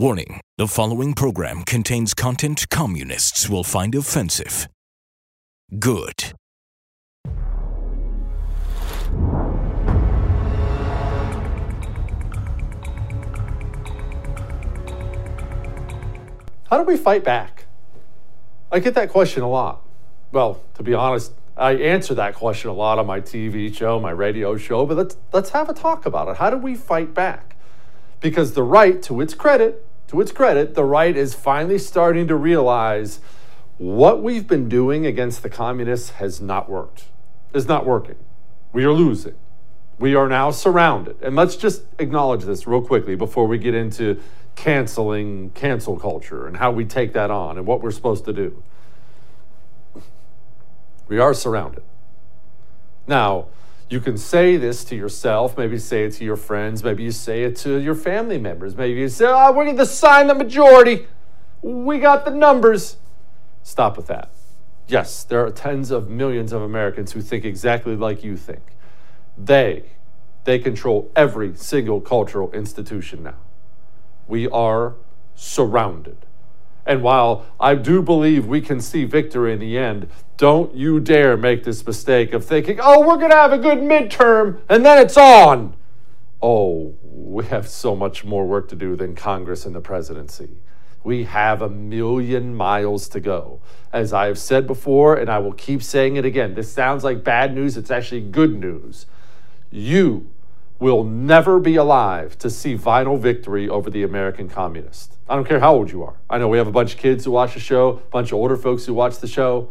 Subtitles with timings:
[0.00, 4.66] Warning the following program contains content communists will find offensive.
[5.78, 6.32] Good.
[16.70, 17.66] How do we fight back?
[18.72, 19.82] I get that question a lot.
[20.32, 24.12] Well, to be honest, I answer that question a lot on my TV show, my
[24.12, 26.36] radio show, but let's let's have a talk about it.
[26.38, 27.56] How do we fight back?
[28.20, 32.34] Because the right, to its credit, to its credit, the right is finally starting to
[32.34, 33.20] realize
[33.78, 37.04] what we've been doing against the communists has not worked.
[37.54, 38.16] Is not working.
[38.72, 39.36] We are losing.
[40.00, 41.22] We are now surrounded.
[41.22, 44.20] And let's just acknowledge this real quickly before we get into
[44.56, 48.64] canceling cancel culture and how we take that on and what we're supposed to do.
[51.06, 51.84] We are surrounded.
[53.06, 53.46] Now,
[53.90, 57.42] you can say this to yourself, maybe say it to your friends, maybe you say
[57.42, 60.34] it to your family members, maybe you say, ah, oh, we're going to sign the
[60.34, 61.08] majority.
[61.60, 62.96] We got the numbers.
[63.64, 64.30] Stop with that.
[64.86, 68.62] Yes, there are tens of millions of Americans who think exactly like you think.
[69.36, 69.84] They,
[70.44, 73.38] they control every single cultural institution now.
[74.28, 74.94] We are
[75.34, 76.26] surrounded.
[76.90, 81.36] And while I do believe we can see victory in the end, don't you dare
[81.36, 84.98] make this mistake of thinking, oh, we're going to have a good midterm and then
[84.98, 85.76] it's on.
[86.42, 90.48] Oh, we have so much more work to do than Congress and the presidency.
[91.04, 93.60] We have a million miles to go.
[93.92, 97.22] As I have said before, and I will keep saying it again, this sounds like
[97.22, 99.06] bad news, it's actually good news.
[99.70, 100.28] You
[100.80, 105.18] will never be alive to see final victory over the American communists.
[105.30, 106.14] I don't care how old you are.
[106.28, 108.34] I know we have a bunch of kids who watch the show, a bunch of
[108.34, 109.70] older folks who watch the show.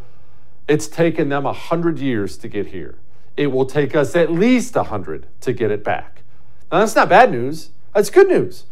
[0.69, 2.97] It's taken them a hundred years to get here.
[3.35, 6.23] It will take us at least a hundred to get it back.
[6.71, 7.71] Now that's not bad news.
[7.93, 8.67] That's good news.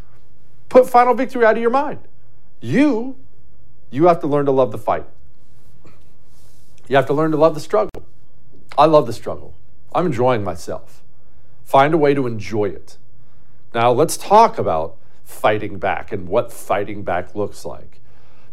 [0.70, 2.00] Put final victory out of your mind.
[2.62, 3.18] You,
[3.90, 5.06] you have to learn to love the fight.
[6.88, 7.92] You have to learn to love the struggle.
[8.78, 9.56] I love the struggle.
[9.94, 11.04] I'm enjoying myself.
[11.66, 12.98] Find a way to enjoy it.
[13.74, 14.96] Now, let's talk about
[15.28, 18.00] fighting back and what fighting back looks like.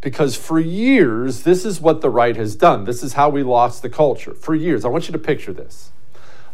[0.00, 2.84] Because for years, this is what the right has done.
[2.84, 4.34] This is how we lost the culture.
[4.34, 5.92] For years, I want you to picture this.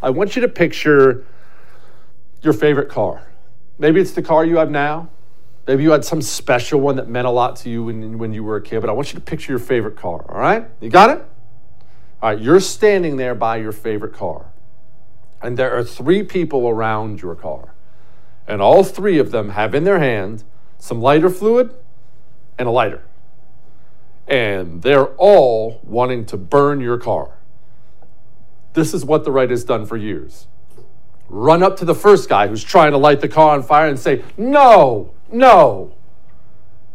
[0.02, 1.26] I want you to picture
[2.42, 3.26] your favorite car.
[3.78, 5.08] Maybe it's the car you have now.
[5.66, 8.44] Maybe you had some special one that meant a lot to you when, when you
[8.44, 10.68] were a kid, but I want you to picture your favorite car, all right?
[10.80, 11.24] You got it?
[12.22, 14.52] All right, you're standing there by your favorite car
[15.42, 17.74] and there are three people around your car.
[18.50, 20.42] And all three of them have in their hand
[20.76, 21.72] some lighter fluid
[22.58, 23.04] and a lighter.
[24.26, 27.38] And they're all wanting to burn your car.
[28.72, 30.48] This is what the right has done for years.
[31.28, 33.96] Run up to the first guy who's trying to light the car on fire and
[33.96, 35.94] say, No, no.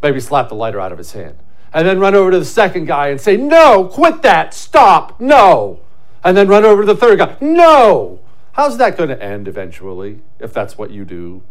[0.02, 1.38] Maybe slap the lighter out of his hand.
[1.72, 5.80] And then run over to the second guy and say, No, quit that, stop, no.
[6.22, 8.20] And then run over to the third guy, No.
[8.56, 11.42] How's that going to end eventually if that's what you do?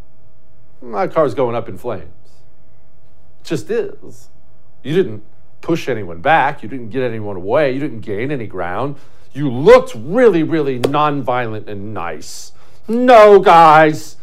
[0.81, 2.09] My car's going up in flames.
[3.41, 4.29] It just is.
[4.81, 5.23] You didn't
[5.61, 8.95] push anyone back, you didn't get anyone away, you didn't gain any ground.
[9.33, 12.53] You looked really, really nonviolent and nice.
[12.87, 14.17] No, guys.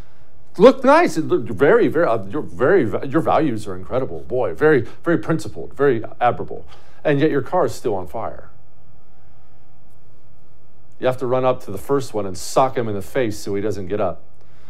[0.58, 1.16] Look nice.
[1.16, 4.22] It looked very, very, uh, your very, your values are incredible.
[4.22, 6.66] Boy, very, very principled, very admirable.
[7.04, 8.50] And yet your car is still on fire
[11.02, 13.36] you have to run up to the first one and sock him in the face
[13.36, 14.22] so he doesn't get up.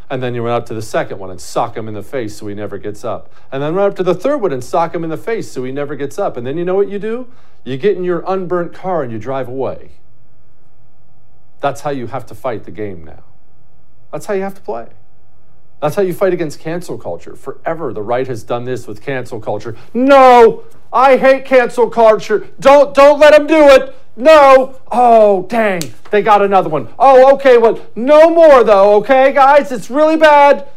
[0.09, 2.39] And then you run up to the second one and sock him in the face
[2.39, 3.31] so he never gets up.
[3.53, 5.63] And then run up to the third one and sock him in the face so
[5.63, 6.39] he never gets up.
[6.39, 7.31] And then you know what you do?
[7.65, 9.93] You get in your unburnt car and you drive away.
[11.61, 13.25] That's how you have to fight the game now.
[14.11, 14.89] That's how you have to play.
[15.81, 17.37] That's how you fight against cancel culture.
[17.37, 19.77] Forever, the right has done this with cancel culture.
[19.93, 22.49] No, I hate cancel culture.
[22.59, 23.95] Don't don't let them do it.
[24.17, 24.81] No.
[24.91, 25.81] Oh, dang.
[26.11, 26.89] They got another one.
[26.99, 27.59] Oh, okay.
[27.59, 28.97] Well, no more though.
[28.97, 30.69] Okay, guys, it's really bad.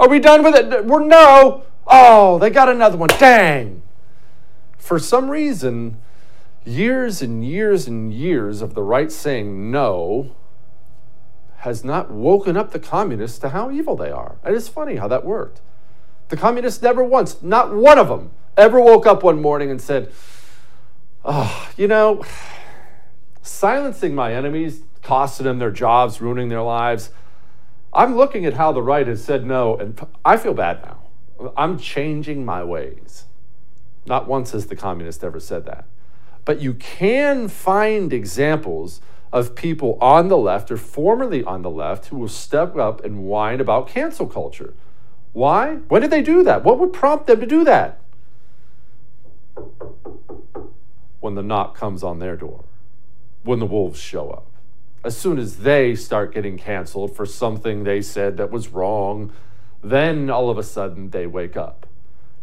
[0.00, 0.86] Are we done with it?
[0.86, 1.64] We're no.
[1.86, 3.08] Oh, they got another one.
[3.18, 3.82] Dang.
[4.76, 6.00] For some reason,
[6.64, 10.34] years and years and years of the right saying no
[11.58, 14.36] has not woken up the communists to how evil they are.
[14.44, 15.60] And it's funny how that worked.
[16.28, 20.12] The communists never once, not one of them, ever woke up one morning and said,
[21.24, 22.24] Oh, you know,
[23.48, 27.10] silencing my enemies, costing them their jobs, ruining their lives.
[27.92, 31.50] I'm looking at how the right has said no, and I feel bad now.
[31.56, 33.24] I'm changing my ways.
[34.06, 35.84] Not once has the communist ever said that.
[36.44, 39.00] But you can find examples
[39.32, 43.24] of people on the left or formerly on the left who will step up and
[43.24, 44.74] whine about cancel culture.
[45.32, 45.74] Why?
[45.88, 46.64] When did they do that?
[46.64, 48.00] What would prompt them to do that?
[51.20, 52.64] When the knock comes on their door,
[53.48, 54.44] when the wolves show up.
[55.02, 59.32] As soon as they start getting canceled for something they said that was wrong,
[59.82, 61.86] then all of a sudden they wake up.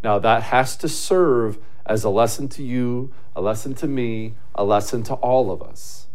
[0.03, 4.63] Now, that has to serve as a lesson to you, a lesson to me, a
[4.63, 6.07] lesson to all of us.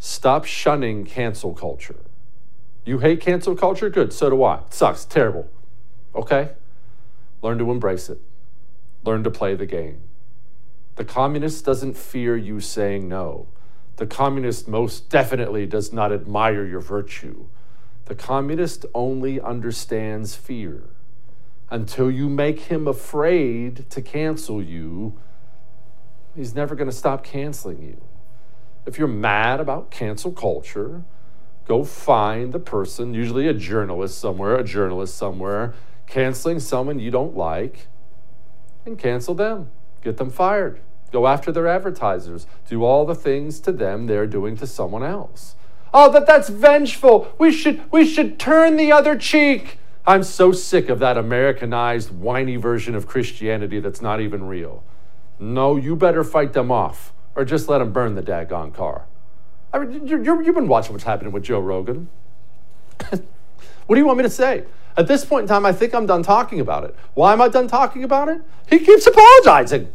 [0.00, 2.00] Stop shunning cancel culture.
[2.84, 3.88] You hate cancel culture?
[3.88, 4.58] Good, so do I.
[4.62, 5.48] It sucks, terrible.
[6.12, 6.50] Okay?
[7.40, 8.20] Learn to embrace it.
[9.04, 10.00] Learn to play the game.
[10.96, 13.46] The communist doesn't fear you saying no.
[13.98, 17.46] The communist most definitely does not admire your virtue.
[18.04, 20.84] The communist only understands fear.
[21.68, 25.18] Until you make him afraid to cancel you,
[26.36, 28.00] he's never going to stop canceling you.
[28.86, 31.02] If you're mad about cancel culture,
[31.66, 35.74] go find the person, usually a journalist somewhere, a journalist somewhere,
[36.06, 37.88] canceling someone you don't like,
[38.86, 39.70] and cancel them.
[40.02, 40.80] Get them fired.
[41.10, 42.46] Go after their advertisers.
[42.68, 45.54] Do all the things to them they're doing to someone else.
[45.92, 47.32] Oh, that that's vengeful.
[47.38, 49.78] We should we should turn the other cheek.
[50.06, 54.82] I'm so sick of that Americanized, whiny version of Christianity that's not even real.
[55.38, 59.06] No, you better fight them off, or just let them burn the daggone car.
[59.72, 62.08] I mean, you you've been watching what's happening with Joe Rogan.
[63.10, 64.64] what do you want me to say?
[64.96, 66.96] At this point in time, I think I'm done talking about it.
[67.14, 68.40] Why am I done talking about it?
[68.68, 69.92] He keeps apologizing.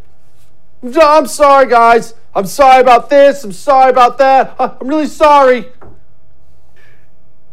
[0.83, 2.13] I'm sorry, guys.
[2.35, 3.44] I'm sorry about this.
[3.45, 4.53] I'm sorry about that.
[4.59, 5.68] I'm really sorry.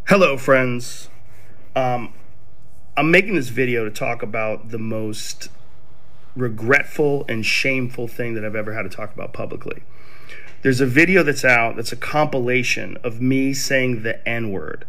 [0.08, 1.08] Hello, friends.
[1.76, 2.12] Um,
[2.96, 5.48] I'm making this video to talk about the most
[6.34, 9.84] regretful and shameful thing that I've ever had to talk about publicly.
[10.62, 14.84] There's a video that's out that's a compilation of me saying the N word.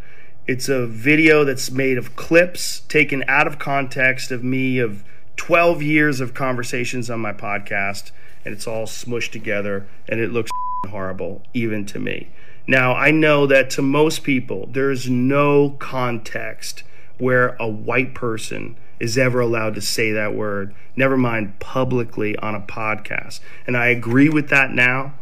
[0.48, 5.04] It's a video that's made of clips taken out of context of me of
[5.36, 8.12] 12 years of conversations on my podcast,
[8.46, 10.52] and it's all smushed together, and it looks
[10.88, 12.30] horrible, even to me.
[12.68, 16.84] Now, I know that to most people, there is no context
[17.18, 22.54] where a white person is ever allowed to say that word, never mind publicly on
[22.54, 23.40] a podcast.
[23.66, 25.16] And I agree with that now.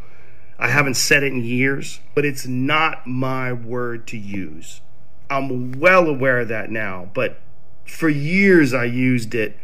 [0.57, 4.81] I haven't said it in years, but it's not my word to use.
[5.30, 7.39] I'm well aware of that now, but
[7.86, 9.57] for years I used it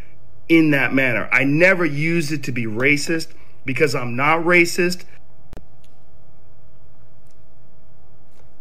[0.47, 1.27] in that manner.
[1.31, 3.27] I never used it to be racist
[3.65, 5.03] because I'm not racist.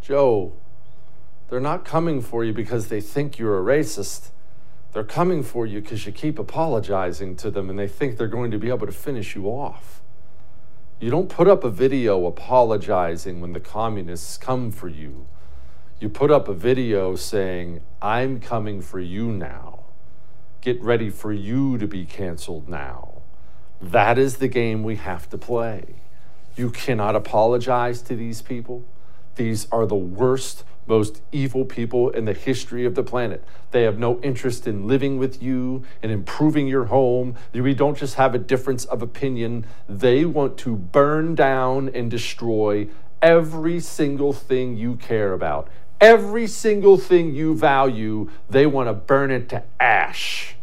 [0.00, 0.52] Joe,
[1.48, 4.30] they're not coming for you because they think you're a racist.
[4.92, 8.50] They're coming for you because you keep apologizing to them and they think they're going
[8.50, 10.00] to be able to finish you off.
[11.00, 15.26] You don't put up a video apologizing when the communists come for you
[16.00, 19.84] you put up a video saying, I'm coming for you now.
[20.60, 23.13] Get ready for you to be canceled now.
[23.80, 25.96] That is the game we have to play.
[26.56, 28.84] You cannot apologize to these people.
[29.36, 33.44] These are the worst, most evil people in the history of the planet.
[33.72, 37.34] They have no interest in living with you and improving your home.
[37.52, 39.66] We don't just have a difference of opinion.
[39.88, 42.88] They want to burn down and destroy
[43.20, 45.68] every single thing you care about.
[46.00, 50.54] Every single thing you value, they want to burn it to ash.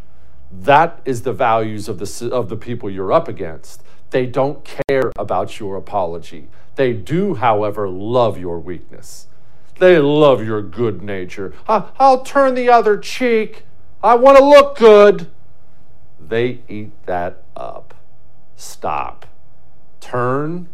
[0.52, 3.84] That is the values of the, of the people you're up against.
[4.10, 6.50] They don't care about your apology.
[6.76, 9.28] They do, however, love your weakness.
[9.80, 11.54] They love your good nature.
[11.68, 13.64] I'll turn the other cheek.
[14.04, 15.32] I want to look good.
[16.20, 17.94] They eat that up.
[18.56, 19.26] Stop.
[20.00, 20.70] Turn,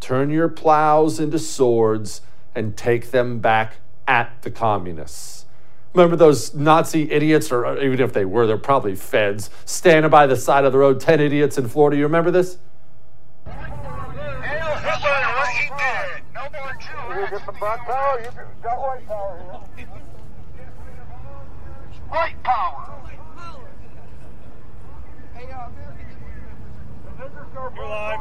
[0.00, 2.20] turn your plows into swords
[2.54, 3.76] and take them back
[4.06, 5.45] at the communists.
[5.96, 10.36] Remember those Nazi idiots, or even if they were, they're probably feds, standing by the
[10.36, 11.96] side of the road, 10 idiots in Florida.
[11.96, 12.58] You remember this?
[22.10, 22.92] White power.
[27.54, 28.20] You're live.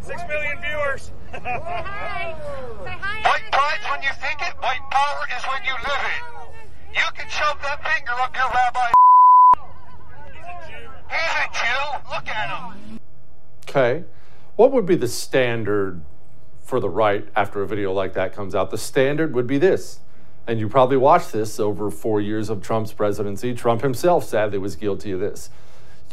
[0.00, 1.12] Six million viewers.
[1.30, 2.34] Say hi.
[2.84, 3.20] Say hi.
[3.28, 4.54] White pride's when you think it.
[4.62, 6.43] White power is when you live it.
[6.94, 8.92] You can shove that finger up your rabbi.
[10.32, 10.88] He's a Jew.
[11.10, 12.10] He's a Jew.
[12.14, 13.00] Look at him.
[13.68, 14.04] Okay.
[14.56, 16.02] What would be the standard
[16.62, 18.70] for the right after a video like that comes out?
[18.70, 20.00] The standard would be this.
[20.46, 23.54] And you probably watched this over four years of Trump's presidency.
[23.54, 25.50] Trump himself sadly was guilty of this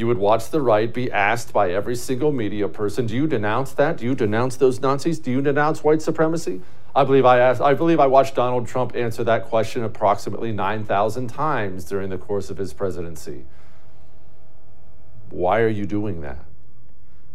[0.01, 3.73] you would watch the right be asked by every single media person, do you denounce
[3.73, 3.97] that?
[3.97, 5.19] Do you denounce those Nazis?
[5.19, 6.61] Do you denounce white supremacy?
[6.93, 7.61] I believe I asked.
[7.61, 12.17] I believe I watched Donald Trump answer that question approximately nine thousand times during the
[12.17, 13.45] course of his presidency.
[15.29, 16.43] Why are you doing that?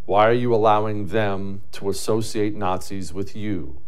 [0.05, 3.81] Why are you allowing them to associate Nazis with you?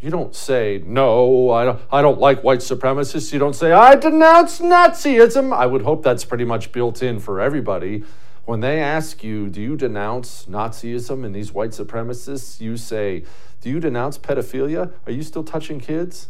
[0.00, 3.32] You don't say, no, I don't, I don't like white supremacists.
[3.32, 5.52] You don't say, I denounce Nazism.
[5.52, 8.04] I would hope that's pretty much built in for everybody.
[8.48, 12.62] When they ask you, do you denounce Nazism and these white supremacists?
[12.62, 13.24] You say,
[13.60, 14.90] do you denounce pedophilia?
[15.04, 16.28] Are you still touching kids?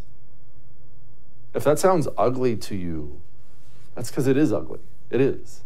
[1.55, 3.21] If that sounds ugly to you,
[3.95, 4.81] that's because it is ugly.
[5.11, 5.63] It is.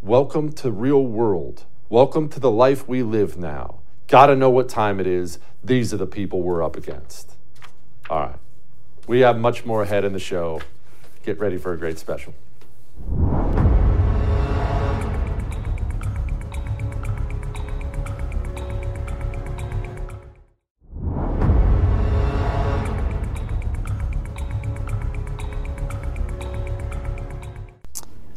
[0.00, 1.66] Welcome to real world.
[1.90, 3.80] Welcome to the life we live now.
[4.08, 5.38] Got to know what time it is.
[5.62, 7.32] These are the people we're up against.
[8.08, 8.38] All right.
[9.06, 10.62] We have much more ahead in the show.
[11.22, 12.32] Get ready for a great special.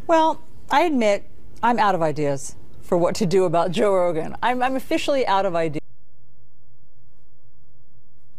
[0.09, 1.29] Well, I admit
[1.61, 4.35] I'm out of ideas for what to do about Joe Rogan.
[4.41, 5.83] I'm, I'm officially out of ideas.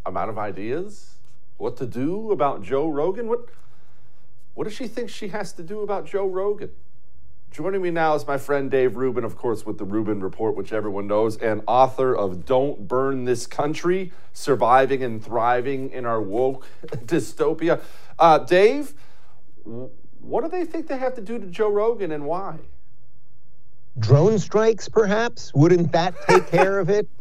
[0.04, 1.14] I'm out of ideas.
[1.58, 3.28] What to do about Joe Rogan?
[3.28, 3.46] What
[4.54, 6.70] what does she think she has to do about Joe Rogan?
[7.52, 10.72] Joining me now is my friend Dave Rubin, of course, with the Rubin Report, which
[10.72, 16.66] everyone knows, and author of Don't Burn This Country Surviving and Thriving in Our Woke
[17.06, 17.80] Dystopia.
[18.18, 18.92] Uh, Dave,
[20.22, 22.58] what do they think they have to do to Joe Rogan and why?
[23.98, 25.52] drone strikes, perhaps?
[25.54, 27.08] Wouldn't that take care of it?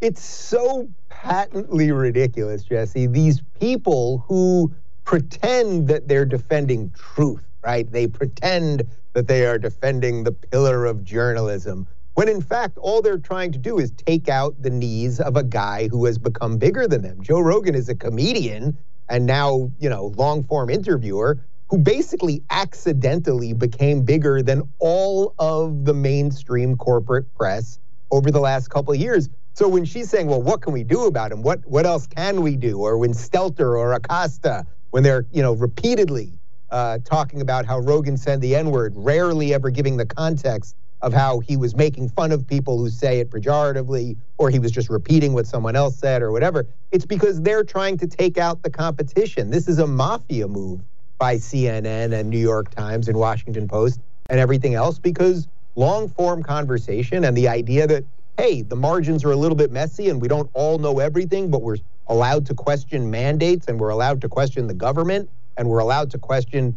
[0.00, 3.06] It's so patently ridiculous, Jesse.
[3.06, 4.72] These people who
[5.04, 7.88] pretend that they're defending truth, right?
[7.88, 8.82] They pretend
[9.12, 13.58] that they are defending the pillar of journalism, when in fact, all they're trying to
[13.58, 17.22] do is take out the knees of a guy who has become bigger than them.
[17.22, 18.76] Joe Rogan is a comedian
[19.08, 21.38] and now, you know, long form interviewer
[21.72, 27.78] who basically accidentally became bigger than all of the mainstream corporate press
[28.10, 29.30] over the last couple of years.
[29.54, 31.42] So when she's saying, "Well, what can we do about him?
[31.42, 35.54] What what else can we do?" or when Stelter or Acosta, when they're you know
[35.54, 36.38] repeatedly
[36.70, 41.14] uh, talking about how Rogan said the N word, rarely ever giving the context of
[41.14, 44.90] how he was making fun of people who say it pejoratively, or he was just
[44.90, 46.66] repeating what someone else said, or whatever.
[46.90, 49.50] It's because they're trying to take out the competition.
[49.50, 50.82] This is a mafia move
[51.22, 56.42] by CNN and New York Times and Washington Post and everything else because long form
[56.42, 58.04] conversation and the idea that,
[58.38, 61.62] hey, the margins are a little bit messy and we don't all know everything, but
[61.62, 61.76] we're
[62.08, 66.18] allowed to question mandates and we're allowed to question the government and we're allowed to
[66.18, 66.74] question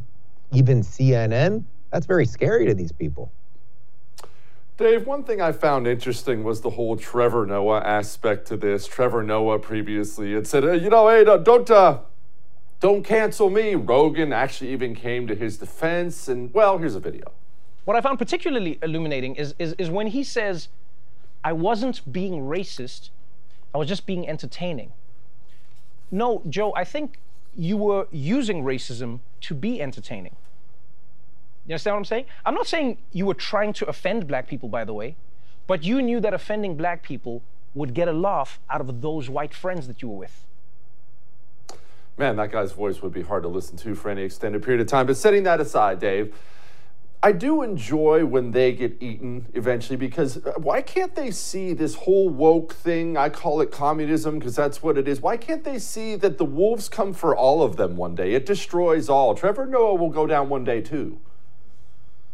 [0.52, 1.64] even CNN.
[1.90, 3.32] That's very scary to these people.
[4.78, 8.86] Dave, one thing I found interesting was the whole Trevor Noah aspect to this.
[8.86, 12.02] Trevor Noah previously had said, hey, you know, hey, don't, uh,
[12.86, 13.74] don't cancel me.
[13.74, 16.27] Rogan actually even came to his defense.
[16.27, 17.32] And, well, here's a video.
[17.84, 20.68] What I found particularly illuminating is, is, is when he says,
[21.44, 23.10] I wasn't being racist,
[23.74, 24.94] I was just being entertaining.
[26.12, 27.18] No, Joe, I think
[27.56, 30.36] you were using racism to be entertaining.
[31.65, 32.25] You understand what I'm saying?
[32.46, 35.15] I'm not saying you were trying to offend black people, by the way,
[35.65, 37.42] but you knew that offending black people
[37.74, 40.46] would get a laugh out of those white friends that you were with
[42.17, 44.88] man, that guy's voice would be hard to listen to for any extended period of
[44.88, 45.05] time.
[45.05, 46.34] But setting that aside, Dave,
[47.22, 51.95] I do enjoy when they get eaten eventually because uh, why can't they see this
[51.95, 53.17] whole woke thing?
[53.17, 55.22] I call it communism because that's what it is.
[55.22, 58.34] Why can't they see that the wolves come for all of them one day?
[58.34, 59.34] It destroys all.
[59.34, 61.19] Trevor Noah will go down one day too.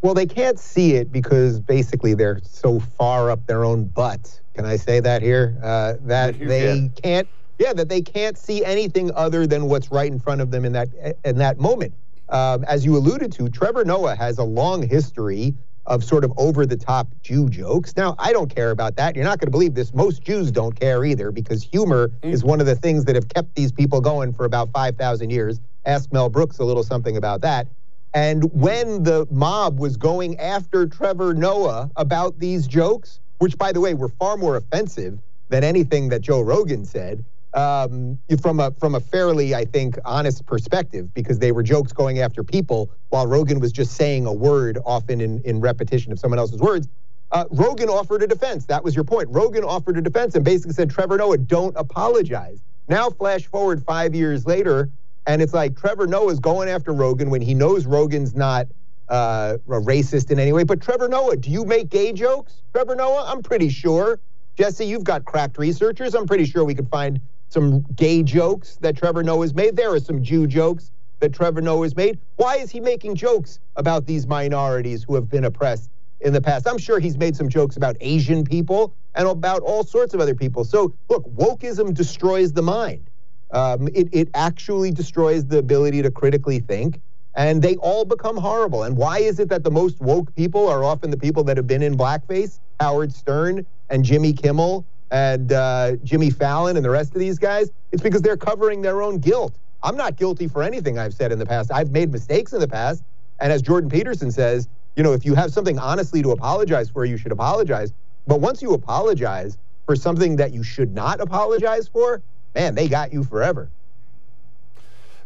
[0.02, 4.42] Well, they can't see it because basically they're so far up their own butt.
[4.56, 5.58] Can I say that here?
[5.64, 7.30] Uh, that they can't
[7.62, 10.74] yeah, that they can't see anything other than what's right in front of them in
[10.74, 10.90] that
[11.24, 11.94] in that moment.
[12.30, 15.54] Um, as you alluded to, Trevor Noah has a long history
[15.86, 17.96] of sort of over the top Jew jokes.
[17.96, 19.16] Now, I don't care about that.
[19.16, 19.94] You're not going to believe this.
[19.94, 22.32] Most Jews don't care either because humor mm.
[22.32, 25.60] is one of the things that have kept these people going for about 5,000 years.
[25.86, 27.68] Ask Mel Brooks a little something about that.
[28.14, 33.82] And when the mob was going after Trevor Noah about these jokes, which, by the
[33.82, 38.96] way, were far more offensive than anything that Joe Rogan said, um, from a from
[38.96, 43.60] a fairly, I think, honest perspective, because they were jokes going after people, while Rogan
[43.60, 46.88] was just saying a word, often in in repetition of someone else's words.
[47.32, 48.66] Uh, Rogan offered a defense.
[48.66, 49.30] That was your point.
[49.32, 52.62] Rogan offered a defense and basically said, Trevor Noah, don't apologize.
[52.90, 54.90] Now, flash forward five years later,
[55.26, 58.68] and it's like Trevor Noah's going after Rogan when he knows Rogan's not
[59.08, 60.64] uh, a racist in any way.
[60.66, 62.64] But Trevor Noah, do you make gay jokes?
[62.74, 64.20] Trevor Noah, I'm pretty sure.
[64.58, 66.14] Jesse, you've got cracked researchers.
[66.16, 69.76] I'm pretty sure we could find some gay jokes that Trevor Noah's made.
[69.76, 72.18] There are some Jew jokes that Trevor Noah's made.
[72.38, 75.90] Why is he making jokes about these minorities who have been oppressed
[76.22, 76.66] in the past?
[76.66, 80.34] I'm sure he's made some jokes about Asian people and about all sorts of other
[80.34, 80.64] people.
[80.64, 83.10] So, look, wokeism destroys the mind.
[83.52, 87.02] Um, it, it actually destroys the ability to critically think,
[87.36, 88.84] and they all become horrible.
[88.84, 91.68] And why is it that the most woke people are often the people that have
[91.68, 92.60] been in blackface?
[92.80, 97.70] Howard Stern and Jimmy Kimmel and uh, Jimmy Fallon and the rest of these guys?
[97.92, 99.54] It's because they're covering their own guilt.
[99.84, 101.72] I'm not guilty for anything I've said in the past.
[101.72, 103.04] I've made mistakes in the past.
[103.40, 107.06] And as Jordan Peterson says, you know, if you have something honestly to apologize for,
[107.06, 107.94] you should apologize.
[108.28, 112.22] But once you apologize for something that you should not apologize for,
[112.54, 113.70] man, they got you forever.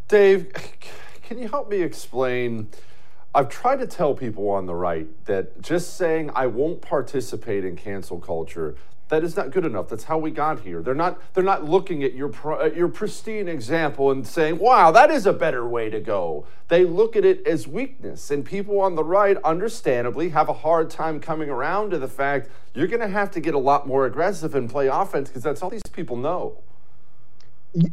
[0.07, 0.53] Dave,
[1.23, 2.69] can you help me explain?
[3.33, 7.75] I've tried to tell people on the right that just saying I won't participate in
[7.75, 8.75] cancel culture
[9.09, 9.87] that is not good enough.
[9.87, 10.81] That's how we got here.
[10.81, 12.31] They're not they're not looking at your
[12.75, 17.15] your pristine example and saying, "Wow, that is a better way to go." They look
[17.15, 21.49] at it as weakness, and people on the right understandably have a hard time coming
[21.49, 24.69] around to the fact you're going to have to get a lot more aggressive and
[24.69, 26.57] play offense because that's all these people know.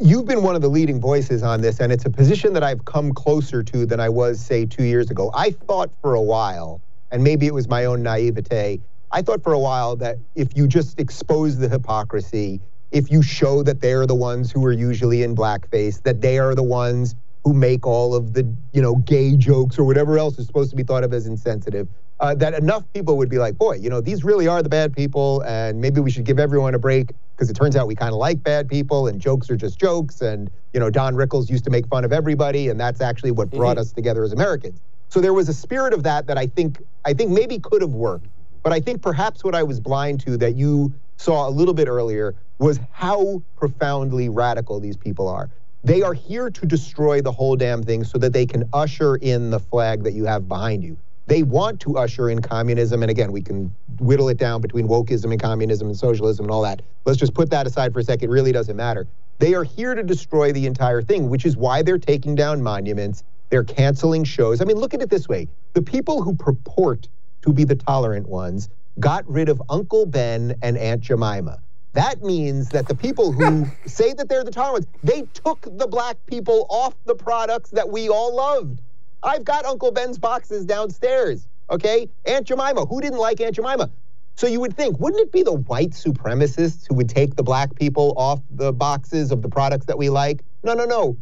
[0.00, 2.85] You've been one of the leading voices on this, and it's a position that I've
[2.85, 5.31] come closer to than I was, say, two years ago.
[5.35, 8.81] I thought for a while, and maybe it was my own naivete,
[9.12, 13.62] I thought for a while that if you just expose the hypocrisy, if you show
[13.62, 17.14] that they're the ones who are usually in blackface, that they are the ones
[17.45, 20.76] who make all of the, you know, gay jokes or whatever else is supposed to
[20.76, 21.88] be thought of as insensitive,
[22.21, 24.95] uh, that enough people would be like, boy, you know, these really are the bad
[24.95, 28.12] people, and maybe we should give everyone a break because it turns out we kind
[28.12, 31.64] of like bad people, and jokes are just jokes, and you know, Don Rickles used
[31.64, 33.81] to make fun of everybody, and that's actually what brought mm-hmm.
[33.81, 34.81] us together as Americans.
[35.09, 37.90] So there was a spirit of that that I think I think maybe could have
[37.90, 38.28] worked.
[38.62, 41.88] But I think perhaps what I was blind to that you saw a little bit
[41.88, 45.50] earlier was how profoundly radical these people are.
[45.85, 49.50] They are here to destroy the whole damn thing so that they can usher in
[49.50, 50.97] the flag that you have behind you.
[51.26, 53.02] They want to usher in communism.
[53.02, 56.62] And again, we can whittle it down between wokeism and communism and socialism and all
[56.62, 56.83] that.
[57.04, 58.29] Let's just put that aside for a second.
[58.29, 59.07] It really doesn't matter.
[59.38, 63.25] They are here to destroy the entire thing, which is why they're taking down monuments.
[63.51, 64.61] They're canceling shows.
[64.61, 67.09] I mean, look at it this way the people who purport
[67.42, 68.68] to be the tolerant ones
[69.00, 71.59] got rid of Uncle Ben and Aunt Jemima.
[71.94, 75.87] That means that the people who say that they're the tolerant ones, they took the
[75.87, 78.81] black people off the products that we all loved.
[79.22, 81.46] I've got Uncle Ben's boxes downstairs.
[81.70, 82.09] Okay?
[82.26, 82.87] Aunt Jemima.
[82.87, 83.90] Who didn't like Aunt Jemima?
[84.35, 87.74] So you would think, wouldn't it be the white supremacists who would take the black
[87.74, 90.42] people off the boxes of the products that we like?
[90.62, 91.16] No, no, no.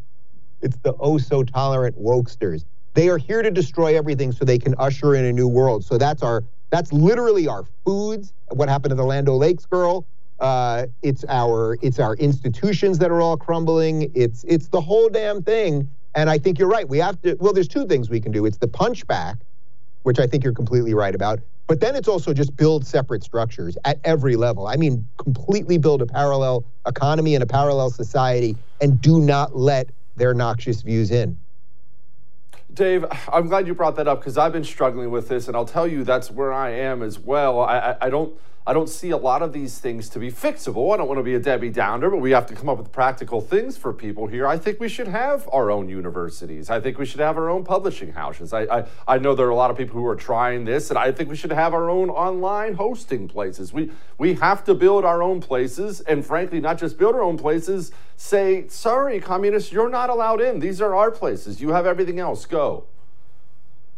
[0.62, 2.64] It's the oh so tolerant wokesters.
[2.94, 5.85] They are here to destroy everything so they can usher in a new world.
[5.85, 8.33] So that's our that's literally our foods.
[8.53, 10.07] What happened to the Land Lakes girl?
[10.38, 14.11] Uh, it's our it's our institutions that are all crumbling.
[14.14, 15.90] It's it's the whole damn thing.
[16.14, 16.88] And I think you're right.
[16.88, 17.37] We have to.
[17.38, 18.44] Well, there's two things we can do.
[18.46, 19.37] It's the punchback,
[20.03, 21.40] which I think you're completely right about.
[21.68, 24.66] But then it's also just build separate structures at every level.
[24.66, 29.90] I mean, completely build a parallel economy and a parallel society, and do not let
[30.16, 31.38] their noxious views in.
[32.72, 35.64] Dave, I'm glad you brought that up because I've been struggling with this, and I'll
[35.64, 37.61] tell you that's where I am as well.
[37.61, 40.92] I, I, I don't I don't see a lot of these things to be fixable.
[40.92, 42.92] I don't want to be a Debbie Downer, but we have to come up with
[42.92, 44.46] practical things for people here.
[44.46, 46.68] I think we should have our own universities.
[46.68, 48.53] I think we should have our own publishing houses.
[48.53, 50.99] I, I, I know there are a lot of people who are trying this, and
[50.99, 53.73] I think we should have our own online hosting places.
[53.73, 57.38] We, we have to build our own places, and frankly, not just build our own
[57.38, 60.61] places, say, sorry, communists, you're not allowed in.
[60.61, 61.62] These are our places.
[61.62, 62.44] You have everything else.
[62.44, 62.85] Go.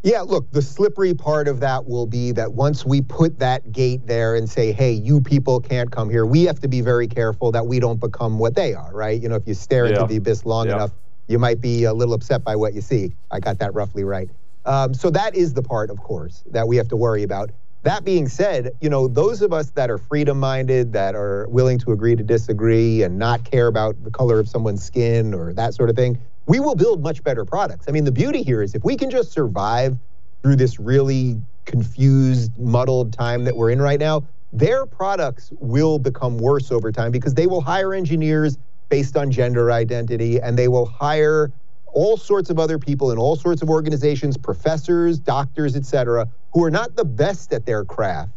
[0.05, 4.05] Yeah, look, the slippery part of that will be that once we put that gate
[4.05, 7.53] there and say, hey, you people can't come here, we have to be very careful
[7.53, 9.21] that we don't become what they are, right?
[9.21, 9.95] You know, if you stare yeah.
[9.95, 10.75] into the abyss long yeah.
[10.75, 10.91] enough,
[11.29, 13.15] you might be a little upset by what you see.
[13.31, 14.29] I got that roughly right.
[14.65, 17.51] Um, so that is the part, of course, that we have to worry about.
[17.85, 21.79] That being said, you know, those of us that are freedom minded, that are willing
[21.79, 25.75] to agree to disagree and not care about the color of someone's skin or that
[25.75, 27.87] sort of thing, we will build much better products.
[27.89, 29.97] I mean, the beauty here is if we can just survive
[30.43, 36.37] through this really confused, muddled time that we're in right now, their products will become
[36.37, 38.59] worse over time because they will hire engineers
[38.91, 41.51] based on gender identity and they will hire
[41.95, 46.71] all sorts of other people in all sorts of organizations, professors, doctors, etc., who are
[46.71, 48.33] not the best at their craft,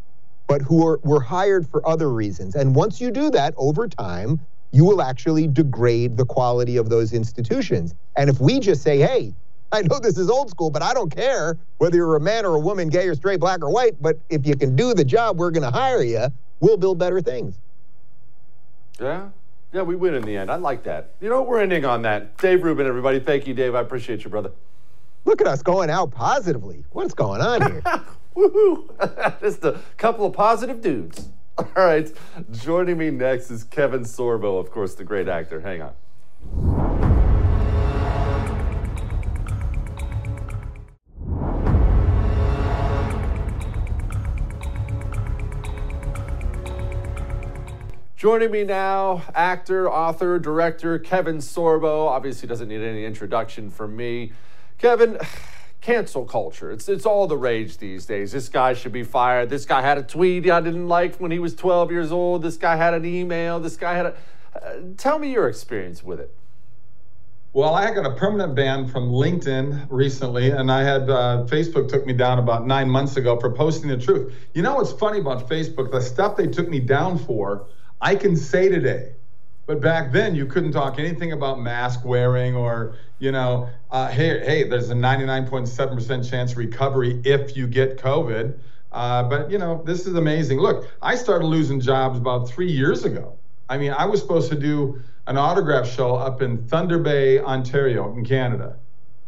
[0.47, 2.55] but who are were hired for other reasons.
[2.55, 4.39] And once you do that over time,
[4.71, 7.95] you will actually degrade the quality of those institutions.
[8.17, 9.33] And if we just say, hey,
[9.71, 12.55] I know this is old school, but I don't care whether you're a man or
[12.55, 15.37] a woman, gay or straight, black or white, but if you can do the job,
[15.37, 16.27] we're going to hire you,
[16.59, 17.57] we'll build better things.
[18.99, 19.29] Yeah.
[19.73, 20.49] Yeah, we win in the end.
[20.49, 21.09] I like that.
[21.19, 22.37] You know, we're ending on that.
[22.37, 23.19] Dave Rubin, everybody.
[23.19, 23.75] Thank you, Dave.
[23.75, 24.51] I appreciate you, brother.
[25.25, 26.85] Look at us going out positively.
[26.91, 27.81] What's going on here?
[28.35, 29.39] Woohoo!
[29.41, 31.27] Just a couple of positive dudes.
[31.57, 32.11] All right.
[32.51, 35.61] Joining me next is Kevin Sorbo, of course, the great actor.
[35.61, 35.93] Hang on.
[48.17, 52.07] Joining me now, actor, author, director Kevin Sorbo.
[52.07, 54.33] Obviously, doesn't need any introduction from me.
[54.77, 55.17] Kevin,
[55.85, 56.71] cancel culture.
[56.71, 58.31] It's, it's all the rage these days.
[58.31, 59.51] This guy should be fired.
[59.51, 62.41] This guy had a tweet I didn't like when he was 12 years old.
[62.41, 63.59] This guy had an email.
[63.59, 64.15] This guy had a.
[64.55, 66.33] Uh, tell me your experience with it.
[67.53, 72.05] Well, I got a permanent ban from LinkedIn recently, and I had uh, Facebook took
[72.05, 74.33] me down about nine months ago for posting the truth.
[74.55, 75.91] You know what's funny about Facebook?
[75.91, 77.67] The stuff they took me down for
[78.01, 79.13] I can say today,
[79.65, 84.39] but back then you couldn't talk anything about mask wearing or, you know, uh, hey,
[84.45, 88.57] hey, there's a 99.7% chance recovery if you get COVID.
[88.91, 90.59] Uh, but, you know, this is amazing.
[90.59, 93.37] Look, I started losing jobs about three years ago.
[93.67, 98.13] I mean, I was supposed to do an autograph show up in Thunder Bay, Ontario,
[98.13, 98.77] in Canada.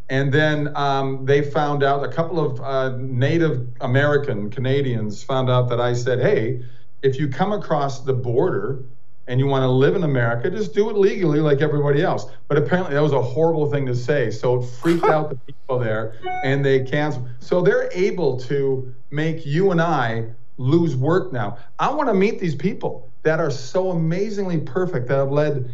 [0.09, 5.67] And then um, they found out, a couple of uh, Native American Canadians found out
[5.69, 6.63] that I said, hey,
[7.01, 8.83] if you come across the border
[9.27, 12.27] and you want to live in America, just do it legally like everybody else.
[12.47, 14.31] But apparently that was a horrible thing to say.
[14.31, 17.27] So it freaked out the people there and they canceled.
[17.39, 21.57] So they're able to make you and I lose work now.
[21.77, 25.69] I want to meet these people that are so amazingly perfect that have led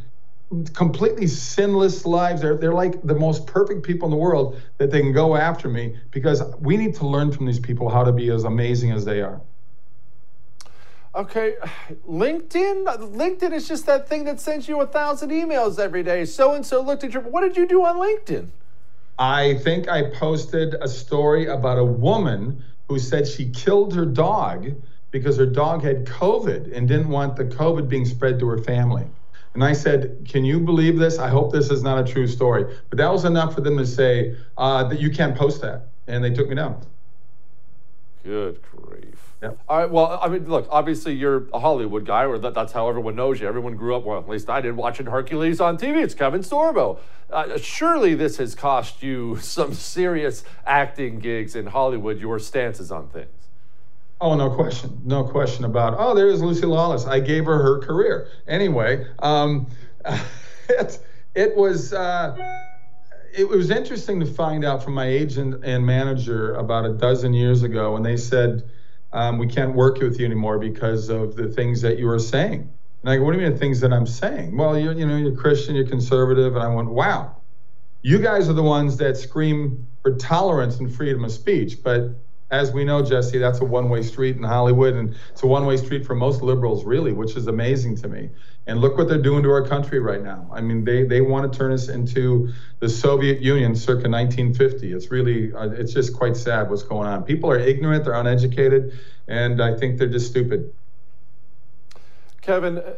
[0.74, 2.42] completely sinless lives.
[2.42, 5.70] They're, they're like the most perfect people in the world that they can go after
[5.70, 9.06] me because we need to learn from these people how to be as amazing as
[9.06, 9.42] they are.
[11.16, 11.56] Okay,
[12.10, 12.86] LinkedIn.
[13.16, 16.26] LinkedIn is just that thing that sends you a thousand emails every day.
[16.26, 17.22] So and so looked at your.
[17.22, 18.48] What did you do on LinkedIn?
[19.20, 24.74] I think I posted a story about a woman who said she killed her dog
[25.12, 29.06] because her dog had COVID and didn't want the COVID being spread to her family.
[29.54, 31.20] And I said, Can you believe this?
[31.20, 32.66] I hope this is not a true story.
[32.90, 35.90] But that was enough for them to say uh, that you can't post that.
[36.08, 36.84] And they took me down.
[38.24, 39.34] Good grief.
[39.42, 39.60] Yep.
[39.68, 39.90] All right.
[39.90, 40.66] Well, I mean, look.
[40.70, 43.48] Obviously, you're a Hollywood guy, or that, that's how everyone knows you.
[43.48, 44.06] Everyone grew up.
[44.06, 46.02] Well, at least I did, watching Hercules on TV.
[46.02, 47.00] It's Kevin Sorbo.
[47.30, 52.18] Uh, surely, this has cost you some serious acting gigs in Hollywood.
[52.20, 53.28] Your stances on things.
[54.22, 55.02] Oh, no question.
[55.04, 55.96] No question about.
[55.98, 57.06] Oh, there is Lucy Lawless.
[57.06, 58.30] I gave her her career.
[58.48, 59.68] Anyway, um,
[60.70, 61.00] it
[61.36, 61.92] it was.
[61.92, 62.38] Uh,
[63.36, 67.64] it was interesting to find out from my agent and manager about a dozen years
[67.64, 68.70] ago when they said
[69.12, 72.72] um, we can't work with you anymore because of the things that you were saying.
[73.02, 74.56] And I go, what do you mean the things that I'm saying?
[74.56, 76.56] Well, you're, you know, you're Christian, you're conservative.
[76.56, 77.36] And I went, wow,
[78.02, 81.84] you guys are the ones that scream for tolerance and freedom of speech.
[81.84, 82.16] But
[82.54, 84.94] as we know, Jesse, that's a one way street in Hollywood.
[84.94, 88.30] And it's a one way street for most liberals, really, which is amazing to me.
[88.68, 90.48] And look what they're doing to our country right now.
[90.54, 94.94] I mean, they, they want to turn us into the Soviet Union circa 1950.
[94.94, 97.24] It's really, uh, it's just quite sad what's going on.
[97.24, 98.94] People are ignorant, they're uneducated,
[99.28, 100.72] and I think they're just stupid.
[102.44, 102.94] Kevin, uh,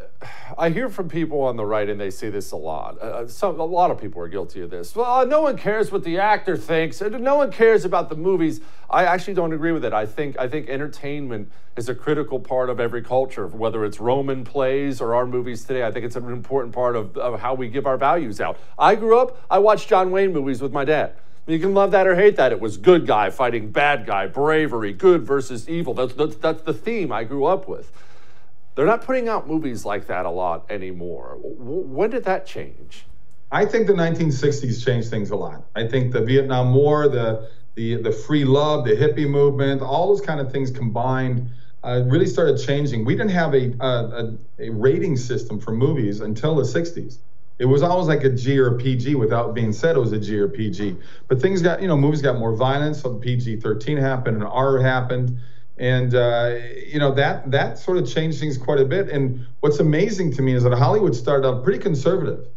[0.58, 2.98] I hear from people on the right, and they say this a lot.
[3.00, 4.96] Uh, some, a lot of people are guilty of this.
[4.96, 8.60] Well, uh, no one cares what the actor thinks, no one cares about the movies.
[8.90, 9.94] I actually don't agree with it.
[9.94, 14.44] I think I think entertainment is a critical part of every culture, whether it's Roman
[14.44, 15.86] plays or our movies today.
[15.86, 18.58] I think it's an important part of, of how we give our values out.
[18.80, 19.38] I grew up.
[19.52, 21.14] I watched John Wayne movies with my dad.
[21.46, 22.52] You can love that or hate that.
[22.52, 25.94] It was good guy fighting bad guy, bravery, good versus evil.
[25.94, 27.92] That's, that's, that's the theme I grew up with.
[28.76, 31.38] They're not putting out movies like that a lot anymore.
[31.42, 33.06] When did that change?
[33.52, 35.64] I think the 1960s changed things a lot.
[35.76, 40.22] I think the Vietnam War, the the the free love, the hippie movement, all those
[40.22, 41.50] kind of things combined
[41.84, 43.06] uh, really started changing.
[43.06, 47.20] We didn't have a, a, a rating system for movies until the 60s.
[47.60, 50.20] It was always like a G or a PG without being said it was a
[50.20, 50.98] G or PG.
[51.28, 53.02] But things got, you know, movies got more violence.
[53.02, 55.38] So the PG 13 happened and R happened
[55.78, 56.58] and uh,
[56.88, 59.10] you know that that sort of changed things quite a bit.
[59.10, 62.48] And what's amazing to me is that Hollywood started out pretty conservative.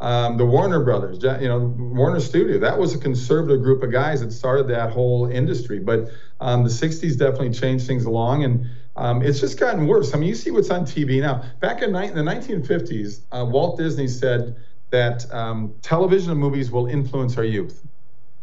[0.00, 4.20] Um, the Warner Brothers, you know, Warner Studio, that was a conservative group of guys
[4.20, 5.78] that started that whole industry.
[5.78, 6.08] But
[6.40, 10.14] um, the '60s definitely changed things along, and um, it's just gotten worse.
[10.14, 11.44] I mean, you see what's on TV now.
[11.60, 14.56] Back in, ni- in the 1950s, uh, Walt Disney said
[14.90, 17.86] that um, television and movies will influence our youth.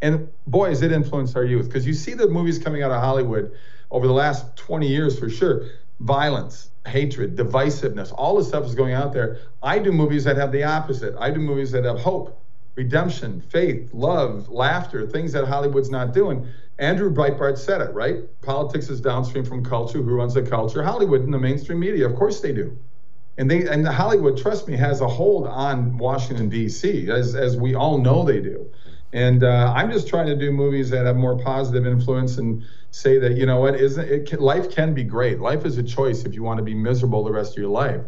[0.01, 3.01] And boy, has it influenced our youth because you see the movies coming out of
[3.01, 3.51] Hollywood
[3.91, 5.65] over the last 20 years for sure.
[5.99, 9.39] violence, hatred, divisiveness, all this stuff is going out there.
[9.62, 11.15] I do movies that have the opposite.
[11.19, 12.41] I do movies that have hope,
[12.75, 16.47] redemption, faith, love, laughter, things that Hollywood's not doing.
[16.78, 18.23] Andrew Breitbart said it, right?
[18.41, 20.02] Politics is downstream from culture.
[20.02, 20.82] Who runs the culture?
[20.82, 22.08] Hollywood and the mainstream media.
[22.08, 22.78] Of course they do.
[23.38, 27.10] And they and Hollywood, trust me, has a hold on Washington D.C.
[27.10, 28.69] as as we all know they do.
[29.12, 33.17] And uh, I'm just trying to do movies that have more positive influence and say
[33.19, 35.39] that you know what isn't it can, life can be great.
[35.39, 38.02] Life is a choice if you want to be miserable the rest of your life.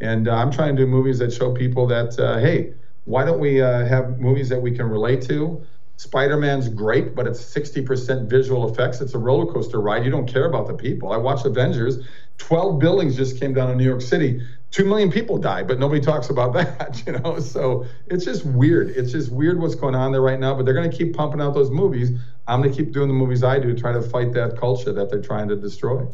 [0.00, 3.40] And uh, I'm trying to do movies that show people that uh, hey, why don't
[3.40, 5.64] we uh, have movies that we can relate to?
[5.96, 9.00] Spider-Man's great, but it's 60% visual effects.
[9.00, 10.04] It's a roller coaster ride.
[10.04, 11.10] You don't care about the people.
[11.10, 12.06] I watched Avengers.
[12.38, 14.40] 12 buildings just came down in New York City.
[14.70, 17.38] Two million people die, but nobody talks about that, you know.
[17.40, 18.90] So it's just weird.
[18.90, 20.54] It's just weird what's going on there right now.
[20.54, 22.10] But they're going to keep pumping out those movies.
[22.46, 25.10] I'm going to keep doing the movies I do, try to fight that culture that
[25.10, 26.06] they're trying to destroy.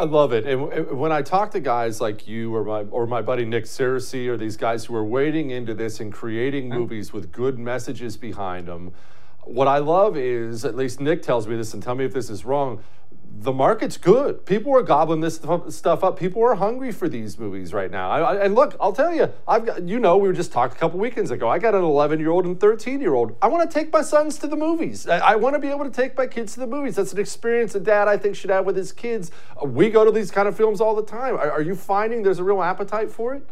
[0.00, 0.46] I love it.
[0.46, 4.28] And when I talk to guys like you or my or my buddy Nick Searcy
[4.28, 8.66] or these guys who are wading into this and creating movies with good messages behind
[8.66, 8.94] them,
[9.44, 12.30] what I love is at least Nick tells me this and tell me if this
[12.30, 12.82] is wrong
[13.32, 14.44] the market's good.
[14.44, 16.18] People are gobbling this stuff up.
[16.18, 18.10] People are hungry for these movies right now.
[18.10, 20.76] I, I, and look, I'll tell you, I've got, you know, we were just talking
[20.76, 21.48] a couple weekends ago.
[21.48, 23.36] I got an 11 year old and 13 year old.
[23.40, 25.08] I want to take my sons to the movies.
[25.08, 26.96] I, I want to be able to take my kids to the movies.
[26.96, 29.30] That's an experience a dad I think should have with his kids.
[29.64, 31.36] We go to these kind of films all the time.
[31.36, 33.46] Are, are you finding there's a real appetite for it?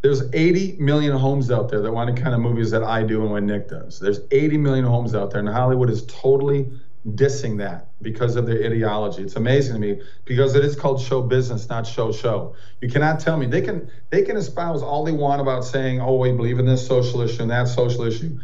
[0.00, 3.22] There's 80 million homes out there that want the kind of movies that I do
[3.22, 3.98] and what Nick does.
[3.98, 6.70] There's 80 million homes out there, and Hollywood is totally
[7.16, 9.22] dissing that because of their ideology.
[9.22, 12.54] It's amazing to me because it is called show business, not show show.
[12.80, 16.16] You cannot tell me they can they can espouse all they want about saying, oh,
[16.16, 18.38] we believe in this social issue and that social issue.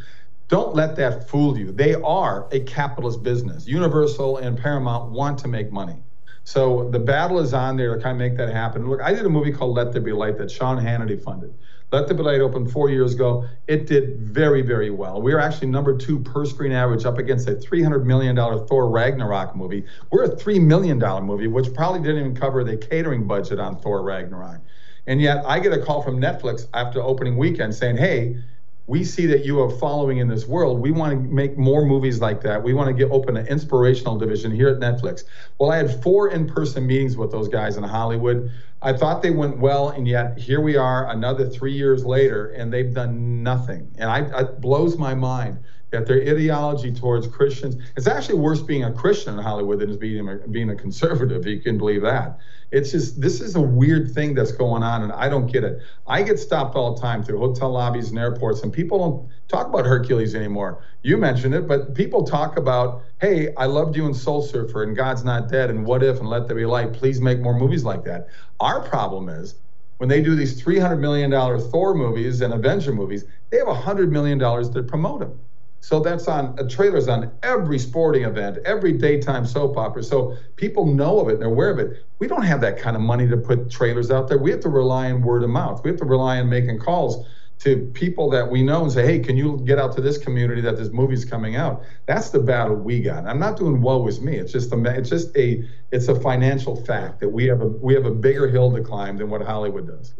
[0.48, 1.72] Don't let that fool you.
[1.72, 3.66] They are a capitalist business.
[3.66, 6.02] Universal and Paramount want to make money.
[6.44, 8.88] So the battle is on there to kind of make that happen.
[8.88, 11.54] Look, I did a movie called Let There Be Light that Sean Hannity funded.
[11.94, 13.46] Let Be Light opened four years ago.
[13.68, 15.22] It did very, very well.
[15.22, 19.54] We are actually number two per screen average up against a $300 million Thor Ragnarok
[19.54, 19.84] movie.
[20.10, 24.02] We're a $3 million movie, which probably didn't even cover the catering budget on Thor
[24.02, 24.60] Ragnarok.
[25.06, 28.38] And yet I get a call from Netflix after opening weekend saying, hey,
[28.86, 30.78] we see that you are following in this world.
[30.78, 32.62] We want to make more movies like that.
[32.62, 35.24] We want to get open an inspirational division here at Netflix.
[35.58, 38.50] Well, I had four in-person meetings with those guys in Hollywood.
[38.82, 42.70] I thought they went well, and yet here we are, another three years later, and
[42.70, 43.90] they've done nothing.
[43.96, 45.58] And I, it blows my mind
[45.94, 50.28] that their ideology towards Christians it's actually worse being a Christian in Hollywood than being
[50.28, 51.46] a, being a conservative.
[51.46, 52.38] You can believe that.
[52.72, 55.80] It's just this is a weird thing that's going on, and I don't get it.
[56.06, 59.68] I get stopped all the time through hotel lobbies and airports, and people don't talk
[59.68, 60.82] about Hercules anymore.
[61.02, 64.96] You mentioned it, but people talk about, hey, I loved you in Soul Surfer and
[64.96, 66.92] God's Not Dead and What If and Let There Be Light.
[66.92, 68.28] Please make more movies like that.
[68.58, 69.54] Our problem is
[69.98, 74.38] when they do these $300 million Thor movies and Avenger movies, they have $100 million
[74.40, 75.38] to promote them.
[75.84, 80.02] So that's on uh, trailers on every sporting event, every daytime soap opera.
[80.02, 82.06] So people know of it and they're aware of it.
[82.20, 84.38] We don't have that kind of money to put trailers out there.
[84.38, 85.84] We have to rely on word of mouth.
[85.84, 87.26] We have to rely on making calls
[87.58, 90.62] to people that we know and say, hey, can you get out to this community
[90.62, 91.82] that this movie's coming out?
[92.06, 93.26] That's the battle we got.
[93.26, 94.38] I'm not doing woe with me.
[94.38, 97.92] It's just a it's just a it's a financial fact that we have a we
[97.92, 100.14] have a bigger hill to climb than what Hollywood does.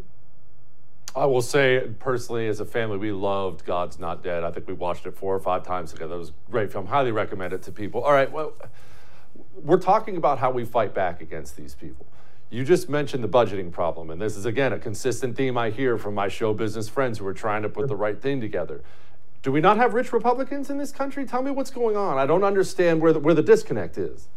[1.15, 4.43] I will say personally, as a family, we loved God's Not Dead.
[4.43, 6.15] I think we watched it four or five times together.
[6.15, 6.87] It was a great film.
[6.87, 8.03] Highly recommend it to people.
[8.03, 8.53] All right, well,
[9.63, 12.05] we're talking about how we fight back against these people.
[12.49, 15.97] You just mentioned the budgeting problem, and this is again a consistent theme I hear
[15.97, 18.83] from my show business friends who are trying to put the right thing together.
[19.41, 21.25] Do we not have rich Republicans in this country?
[21.25, 22.17] Tell me what's going on.
[22.17, 24.27] I don't understand where the, where the disconnect is.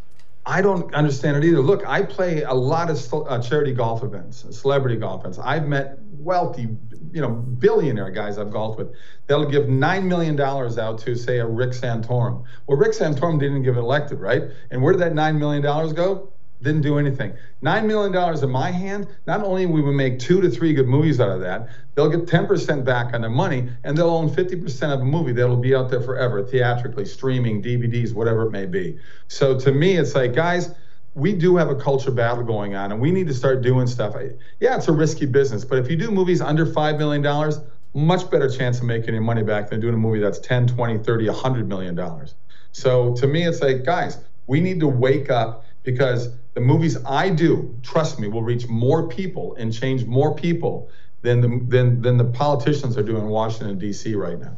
[0.48, 1.60] I don't understand it either.
[1.60, 5.38] Look, I play a lot of uh, charity golf events, celebrity golf events.
[5.38, 6.68] I've met wealthy,
[7.12, 8.94] you know, billionaire guys I've golfed with.
[9.26, 12.44] They'll give nine million dollars out to say a Rick Santorum.
[12.66, 14.44] Well, Rick Santorum didn't get elected, right?
[14.70, 16.32] And where did that nine million dollars go?
[16.60, 17.34] Didn't do anything.
[17.62, 19.06] Nine million dollars in my hand.
[19.26, 22.26] Not only we would make two to three good movies out of that, they'll get
[22.26, 25.88] 10% back on their money, and they'll own 50% of a movie that'll be out
[25.88, 28.98] there forever, theatrically, streaming, DVDs, whatever it may be.
[29.28, 30.74] So to me, it's like, guys,
[31.14, 34.16] we do have a culture battle going on, and we need to start doing stuff.
[34.60, 37.60] Yeah, it's a risky business, but if you do movies under five million dollars,
[37.94, 40.98] much better chance of making your money back than doing a movie that's 10, 20,
[40.98, 42.34] 30, 100 million dollars.
[42.72, 47.30] So to me, it's like, guys, we need to wake up because the movies I
[47.30, 50.90] do, trust me, will reach more people and change more people
[51.22, 54.14] than the than than the politicians are doing in Washington D.C.
[54.14, 54.54] right now.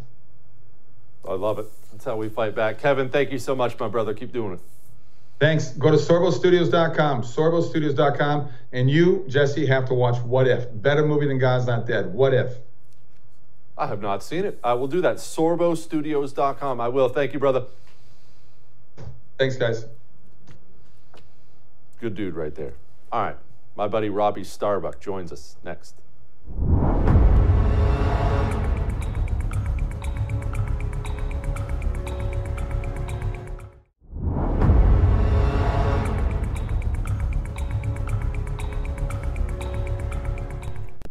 [1.29, 1.67] I love it.
[1.93, 2.81] That's how we fight back.
[2.81, 4.13] Kevin, thank you so much, my brother.
[4.13, 4.61] Keep doing it.
[5.39, 5.71] Thanks.
[5.71, 10.67] Go to sorbostudios.com, sorbostudios.com, and you, Jesse, have to watch What If.
[10.83, 12.13] Better movie than God's Not Dead.
[12.13, 12.55] What If?
[13.79, 14.59] I have not seen it.
[14.65, 15.19] I will do that.
[15.19, 16.81] Sorbostudios.com.
[16.81, 17.09] I will.
[17.09, 17.67] Thank you, brother.
[19.39, 19.85] Thanks, guys.
[22.01, 22.73] Good dude right there.
[23.13, 23.37] All right.
[23.77, 25.97] My buddy Robbie Starbuck joins us next.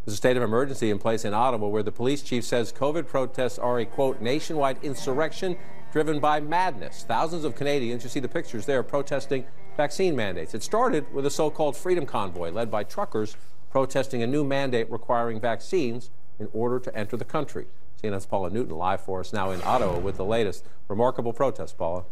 [0.06, 3.06] There's a state of emergency in place in Ottawa where the police chief says COVID
[3.06, 5.56] protests are a, quote, nationwide insurrection
[5.92, 7.06] driven by madness.
[7.08, 9.46] Thousands of Canadians, you see the pictures there, protesting
[9.80, 10.54] vaccine mandates.
[10.54, 13.38] It started with a so called Freedom Convoy led by truckers
[13.72, 17.66] protesting a new mandate requiring vaccines in order to enter the country.
[18.04, 22.04] CNN's Paula Newton live for us now in Ottawa with the latest remarkable protest, Paula.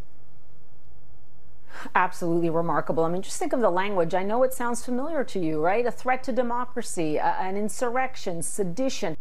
[1.93, 3.03] Absolutely remarkable.
[3.03, 4.13] I mean, just think of the language.
[4.13, 5.85] I know it sounds familiar to you, right?
[5.85, 9.17] A threat to democracy, a, an insurrection, sedition.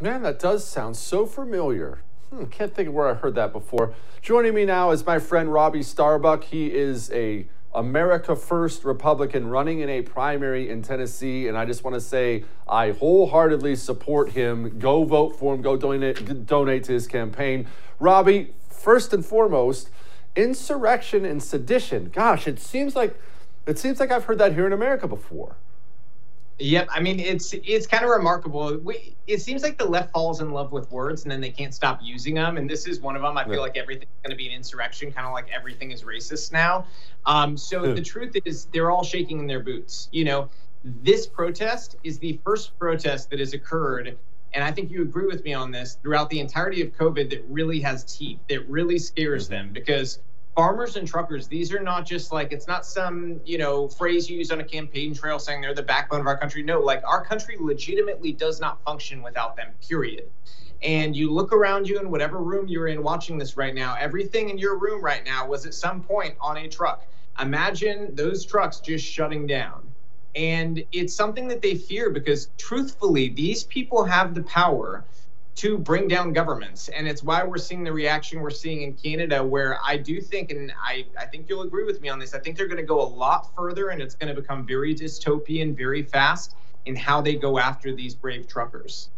[0.00, 2.04] Man, that does sound so familiar.
[2.32, 3.92] Hmm, can't think of where I heard that before.
[4.22, 6.44] Joining me now is my friend Robbie Starbuck.
[6.44, 11.84] He is a America First Republican running in a primary in Tennessee, and I just
[11.84, 14.78] want to say I wholeheartedly support him.
[14.78, 15.60] Go vote for him.
[15.60, 17.66] Go donate donate to his campaign.
[18.00, 19.90] Robbie, first and foremost,
[20.34, 22.08] insurrection and sedition.
[22.14, 23.14] Gosh, it seems like
[23.66, 25.56] it seems like I've heard that here in America before.
[26.58, 28.76] Yep, I mean it's it's kind of remarkable.
[28.78, 31.74] We, it seems like the left falls in love with words and then they can't
[31.74, 33.36] stop using them, and this is one of them.
[33.36, 36.52] I feel like everything's going to be an insurrection, kind of like everything is racist
[36.52, 36.86] now.
[37.26, 40.08] Um, so the truth is, they're all shaking in their boots.
[40.12, 40.50] You know,
[40.84, 44.16] this protest is the first protest that has occurred,
[44.52, 47.44] and I think you agree with me on this throughout the entirety of COVID that
[47.48, 50.20] really has teeth, that really scares them because
[50.54, 54.36] farmers and truckers these are not just like it's not some you know phrase you
[54.38, 56.62] use on a campaign trail saying they're the backbone of our country.
[56.62, 60.24] No like our country legitimately does not function without them period.
[60.82, 64.50] And you look around you in whatever room you're in watching this right now everything
[64.50, 67.06] in your room right now was at some point on a truck.
[67.40, 69.88] Imagine those trucks just shutting down.
[70.34, 75.04] And it's something that they fear because truthfully these people have the power
[75.54, 76.88] to bring down governments.
[76.88, 80.50] And it's why we're seeing the reaction we're seeing in Canada, where I do think,
[80.50, 82.82] and I, I think you'll agree with me on this, I think they're going to
[82.82, 86.54] go a lot further and it's going to become very dystopian very fast
[86.86, 89.10] in how they go after these brave truckers.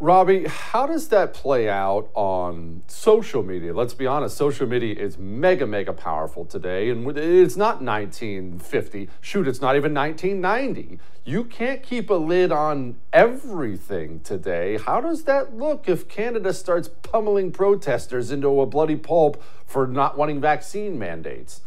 [0.00, 3.74] Robbie, how does that play out on social media?
[3.74, 9.08] Let's be honest, social media is mega, mega powerful today, and it's not 1950.
[9.20, 11.00] Shoot, it's not even 1990.
[11.24, 14.78] You can't keep a lid on everything today.
[14.78, 20.16] How does that look if Canada starts pummeling protesters into a bloody pulp for not
[20.16, 21.62] wanting vaccine mandates?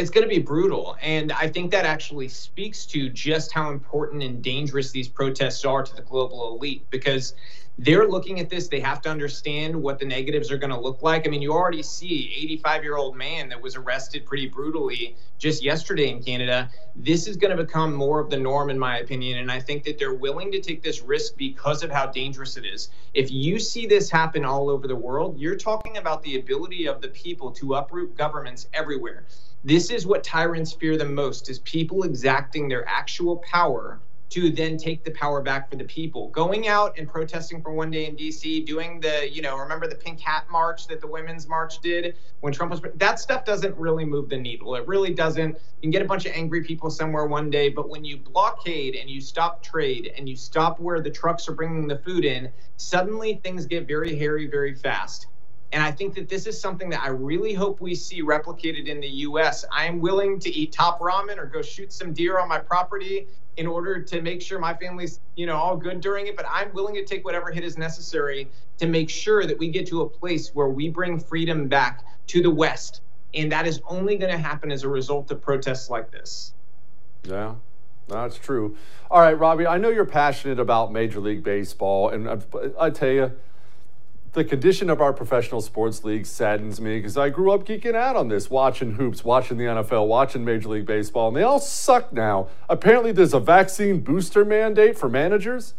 [0.00, 0.96] It's going to be brutal.
[1.02, 5.82] And I think that actually speaks to just how important and dangerous these protests are
[5.82, 7.34] to the global elite because
[7.76, 8.68] they're looking at this.
[8.68, 11.26] They have to understand what the negatives are going to look like.
[11.26, 15.62] I mean, you already see 85 year old man that was arrested pretty brutally just
[15.62, 16.70] yesterday in Canada.
[16.96, 19.38] This is going to become more of the norm, in my opinion.
[19.38, 22.64] And I think that they're willing to take this risk because of how dangerous it
[22.64, 22.88] is.
[23.12, 27.00] If you see this happen all over the world, you're talking about the ability of
[27.02, 29.24] the people to uproot governments everywhere.
[29.62, 34.78] This is what tyrants fear the most is people exacting their actual power to then
[34.78, 36.28] take the power back for the people.
[36.28, 39.96] Going out and protesting for one day in DC, doing the, you know, remember the
[39.96, 44.06] pink hat march that the women's march did when Trump was that stuff doesn't really
[44.06, 44.76] move the needle.
[44.76, 45.50] It really doesn't.
[45.50, 48.94] You can get a bunch of angry people somewhere one day, but when you blockade
[48.94, 52.50] and you stop trade and you stop where the trucks are bringing the food in,
[52.78, 55.26] suddenly things get very hairy very fast.
[55.72, 59.00] And I think that this is something that I really hope we see replicated in
[59.00, 59.64] the US.
[59.72, 63.66] I'm willing to eat top ramen or go shoot some deer on my property in
[63.66, 66.94] order to make sure my family's, you know, all good during it, but I'm willing
[66.94, 70.54] to take whatever hit is necessary to make sure that we get to a place
[70.54, 73.02] where we bring freedom back to the West.
[73.34, 76.52] And that is only going to happen as a result of protests like this.
[77.24, 77.54] Yeah.
[78.10, 78.76] That's true.
[79.10, 82.38] All right, Robbie, I know you're passionate about Major League Baseball, and I,
[82.78, 83.32] I tell you,
[84.32, 88.14] the condition of our professional sports league saddens me because I grew up geeking out
[88.14, 92.12] on this, watching hoops, watching the NFL, watching Major League Baseball, and they all suck
[92.12, 92.48] now.
[92.68, 95.74] Apparently, there's a vaccine booster mandate for managers.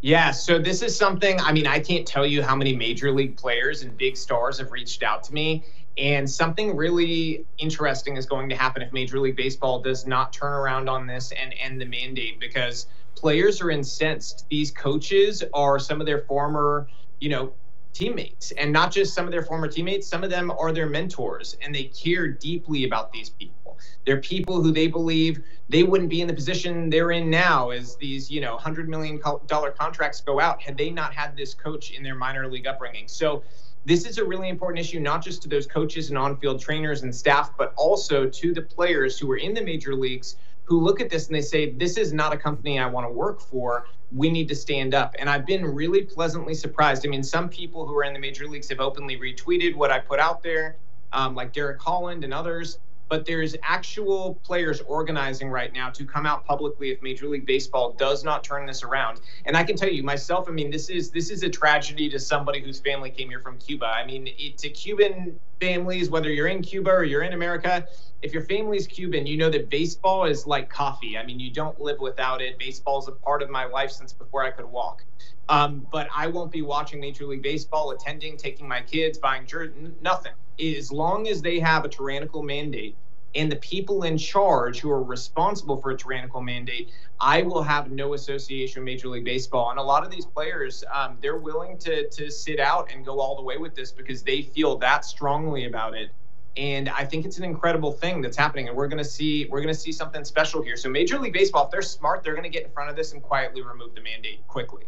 [0.00, 3.36] Yeah, so this is something, I mean, I can't tell you how many major league
[3.36, 5.64] players and big stars have reached out to me.
[5.98, 10.52] And something really interesting is going to happen if Major League Baseball does not turn
[10.52, 14.46] around on this and end the mandate because players are incensed.
[14.50, 16.86] These coaches are some of their former
[17.20, 17.52] you know,
[17.96, 21.56] teammates and not just some of their former teammates some of them are their mentors
[21.62, 23.78] and they care deeply about these people.
[24.04, 27.96] They're people who they believe they wouldn't be in the position they're in now as
[27.96, 31.90] these you know 100 million dollar contracts go out had they not had this coach
[31.92, 33.08] in their minor league upbringing.
[33.08, 33.42] So
[33.86, 37.14] this is a really important issue not just to those coaches and on-field trainers and
[37.14, 40.36] staff but also to the players who are in the major leagues
[40.66, 43.12] who look at this and they say, This is not a company I want to
[43.12, 43.86] work for.
[44.12, 45.14] We need to stand up.
[45.18, 47.06] And I've been really pleasantly surprised.
[47.06, 49.98] I mean, some people who are in the major leagues have openly retweeted what I
[49.98, 50.76] put out there,
[51.12, 52.78] um, like Derek Holland and others
[53.08, 57.92] but there's actual players organizing right now to come out publicly if Major League Baseball
[57.92, 59.20] does not turn this around.
[59.44, 62.18] And I can tell you myself, I mean, this is this is a tragedy to
[62.18, 63.86] somebody whose family came here from Cuba.
[63.86, 67.86] I mean, it, to Cuban families, whether you're in Cuba or you're in America,
[68.22, 71.16] if your family's Cuban, you know that baseball is like coffee.
[71.16, 72.58] I mean, you don't live without it.
[72.58, 75.04] Baseball is a part of my life since before I could walk.
[75.48, 79.92] Um, but I won't be watching Major League Baseball, attending, taking my kids, buying jerseys,
[80.02, 82.96] nothing as long as they have a tyrannical mandate
[83.34, 86.90] and the people in charge who are responsible for a tyrannical mandate,
[87.20, 89.70] I will have no association with Major League Baseball.
[89.70, 93.20] And a lot of these players, um, they're willing to to sit out and go
[93.20, 96.10] all the way with this because they feel that strongly about it.
[96.56, 99.74] And I think it's an incredible thing that's happening, and we're to see we're going
[99.74, 100.76] to see something special here.
[100.76, 103.12] So Major League Baseball, if they're smart, they're going to get in front of this
[103.12, 104.84] and quietly remove the mandate quickly.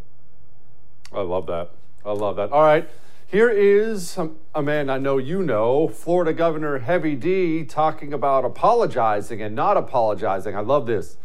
[1.12, 1.71] I love that.
[2.07, 2.53] I love that.
[2.53, 2.89] All right.
[3.31, 4.18] Here is
[4.55, 9.76] a man I know you know, Florida Governor Heavy D, talking about apologizing and not
[9.76, 10.57] apologizing.
[10.57, 11.18] I love this.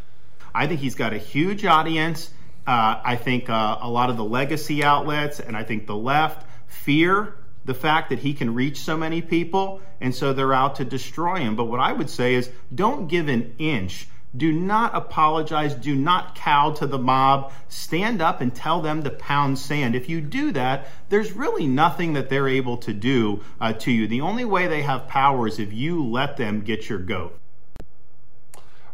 [0.54, 2.30] I think he's got a huge audience.
[2.68, 6.46] Uh, I think uh, a lot of the legacy outlets and I think the left
[6.68, 10.84] fear the fact that he can reach so many people, and so they're out to
[10.84, 11.56] destroy him.
[11.56, 15.76] But what I would say is don't give an inch do not apologize.
[15.76, 17.52] Do not cow to the mob.
[17.68, 19.96] Stand up and tell them to pound sand.
[19.96, 24.08] If you do that, there's really nothing that they're able to do uh, to you.
[24.08, 27.40] The only way they have power is if you let them get your goat.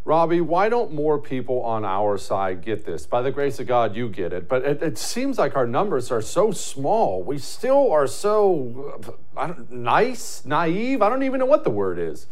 [0.05, 3.05] Robbie, why don't more people on our side get this?
[3.05, 4.49] By the grace of God, you get it.
[4.49, 7.21] But it, it seems like our numbers are so small.
[7.21, 11.01] We still are so uh, nice, naive.
[11.01, 12.25] I don't even know what the word is.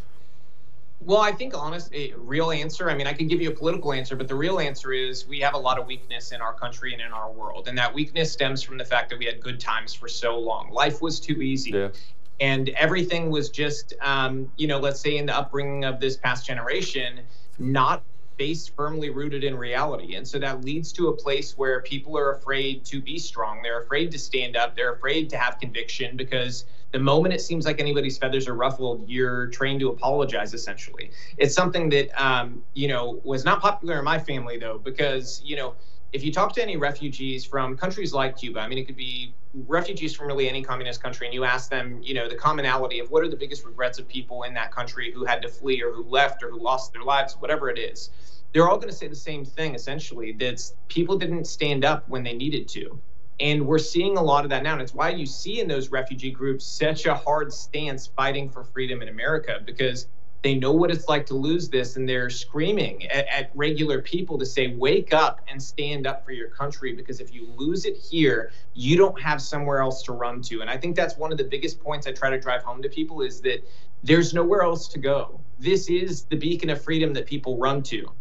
[1.07, 2.89] Well, I think honest, a real answer.
[2.89, 5.39] I mean, I could give you a political answer, but the real answer is we
[5.39, 8.29] have a lot of weakness in our country and in our world, and that weakness
[8.29, 10.69] stems from the fact that we had good times for so long.
[10.69, 11.71] Life was too easy.
[11.71, 11.91] Yeah.
[12.41, 16.45] And everything was just, um, you know, let's say in the upbringing of this past
[16.45, 17.21] generation,
[17.57, 18.03] not
[18.37, 20.15] based firmly rooted in reality.
[20.15, 23.61] And so that leads to a place where people are afraid to be strong.
[23.61, 24.75] They're afraid to stand up.
[24.75, 29.07] They're afraid to have conviction because the moment it seems like anybody's feathers are ruffled,
[29.09, 30.53] you're trained to apologize.
[30.53, 35.41] Essentially, it's something that um, you know was not popular in my family though, because
[35.43, 35.75] you know
[36.13, 39.33] if you talk to any refugees from countries like Cuba, I mean, it could be
[39.67, 43.11] refugees from really any communist country, and you ask them, you know, the commonality of
[43.11, 45.91] what are the biggest regrets of people in that country who had to flee or
[45.91, 48.09] who left or who lost their lives, whatever it is,
[48.53, 52.23] they're all going to say the same thing essentially that people didn't stand up when
[52.23, 52.99] they needed to.
[53.39, 54.73] And we're seeing a lot of that now.
[54.73, 58.63] And it's why you see in those refugee groups such a hard stance fighting for
[58.63, 60.07] freedom in America because
[60.43, 64.37] they know what it's like to lose this and they're screaming at, at, regular people
[64.37, 67.97] to say, wake up and stand up for your country because if you lose it
[67.97, 70.61] here, you don't have somewhere else to run to.
[70.61, 72.89] And I think that's one of the biggest points I try to drive home to
[72.89, 73.67] people is that
[74.03, 75.39] there's nowhere else to go.
[75.59, 78.11] This is the beacon of freedom that people run to.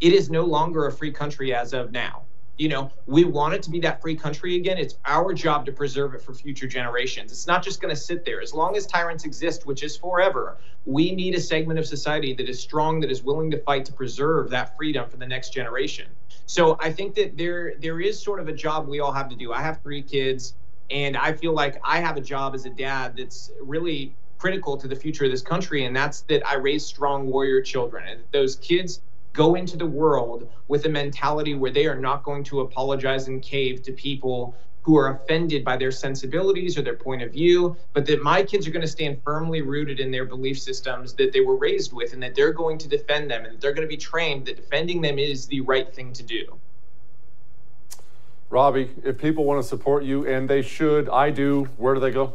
[0.00, 2.22] It is no longer a free country as of now
[2.56, 4.78] you know, we want it to be that free country again.
[4.78, 7.32] It's our job to preserve it for future generations.
[7.32, 8.40] It's not just going to sit there.
[8.40, 12.48] As long as tyrants exist, which is forever, we need a segment of society that
[12.48, 16.06] is strong, that is willing to fight to preserve that freedom for the next generation.
[16.46, 19.36] So I think that there there is sort of a job we all have to
[19.36, 19.52] do.
[19.52, 20.54] I have three kids,
[20.90, 24.86] and I feel like I have a job as a dad that's really critical to
[24.86, 28.06] the future of this country, and that's that I raise strong warrior children.
[28.06, 29.00] And those kids
[29.34, 33.42] go into the world with a mentality where they are not going to apologize and
[33.42, 38.06] cave to people who are offended by their sensibilities or their point of view, but
[38.06, 41.40] that my kids are going to stand firmly rooted in their belief systems that they
[41.40, 43.88] were raised with and that they're going to defend them and that they're going to
[43.88, 46.58] be trained that defending them is the right thing to do.
[48.50, 52.12] Robbie, if people want to support you, and they should, I do, where do they
[52.12, 52.34] go?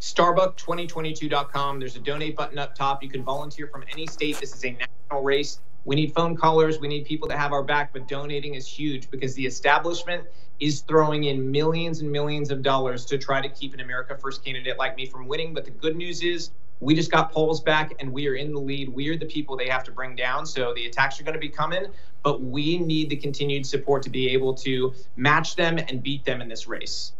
[0.00, 1.80] Starbuck2022.com.
[1.80, 3.02] There's a donate button up top.
[3.02, 4.38] You can volunteer from any state.
[4.38, 5.58] This is a national race.
[5.88, 6.78] We need phone callers.
[6.80, 10.26] We need people to have our back, but donating is huge because the establishment
[10.60, 14.44] is throwing in millions and millions of dollars to try to keep an America First
[14.44, 15.54] candidate like me from winning.
[15.54, 18.58] But the good news is we just got polls back and we are in the
[18.58, 18.90] lead.
[18.90, 20.44] We are the people they have to bring down.
[20.44, 21.86] So the attacks are going to be coming,
[22.22, 26.42] but we need the continued support to be able to match them and beat them
[26.42, 27.12] in this race.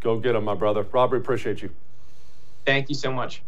[0.00, 0.86] Go get them, my brother.
[0.90, 1.68] Robert, appreciate you.
[2.64, 3.42] Thank you so much.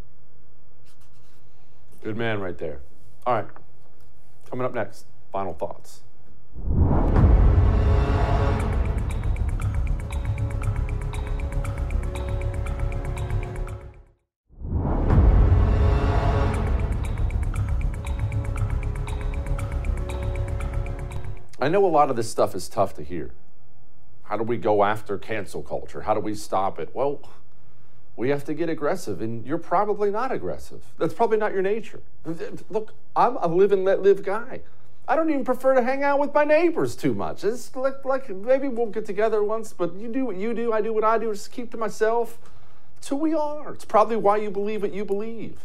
[2.04, 2.80] Good man right there.
[3.26, 3.46] All right.
[4.50, 6.00] Coming up next, final thoughts.
[21.62, 23.30] I know a lot of this stuff is tough to hear.
[24.24, 26.00] How do we go after cancel culture?
[26.00, 26.90] How do we stop it?
[26.92, 27.20] Well,
[28.16, 30.84] we have to get aggressive, and you're probably not aggressive.
[30.98, 32.00] That's probably not your nature.
[32.68, 34.60] Look, I'm a live and let live guy.
[35.08, 37.42] I don't even prefer to hang out with my neighbors too much.
[37.42, 40.80] It's like, like maybe we'll get together once, but you do what you do, I
[40.80, 42.38] do what I do, just keep to myself.
[42.98, 43.72] It's who we are.
[43.72, 45.64] It's probably why you believe what you believe.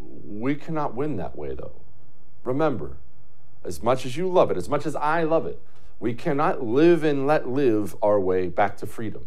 [0.00, 1.76] We cannot win that way, though.
[2.42, 2.96] Remember,
[3.62, 5.60] as much as you love it, as much as I love it,
[6.00, 9.26] we cannot live and let live our way back to freedom.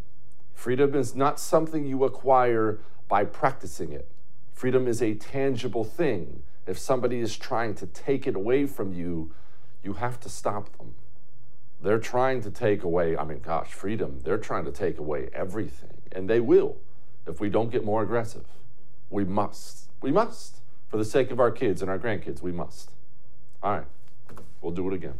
[0.53, 4.09] Freedom is not something you acquire by practicing it.
[4.53, 6.43] Freedom is a tangible thing.
[6.67, 9.33] If somebody is trying to take it away from you,
[9.83, 10.93] you have to stop them.
[11.81, 15.97] They're trying to take away, I mean, gosh, freedom, they're trying to take away everything.
[16.11, 16.77] And they will
[17.25, 18.45] if we don't get more aggressive.
[19.09, 19.89] We must.
[20.01, 20.61] We must.
[20.89, 22.91] For the sake of our kids and our grandkids, we must.
[23.63, 23.85] All right.
[24.61, 25.17] We'll do it again.